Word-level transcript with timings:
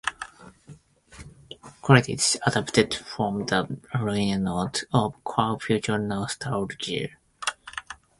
Credits 1.83 2.35
adapted 2.43 2.91
from 2.95 3.45
the 3.45 3.77
liner 3.93 4.39
notes 4.39 4.83
of 4.91 5.23
"Club 5.23 5.61
Future 5.61 5.99
Nostalgia". 5.99 7.09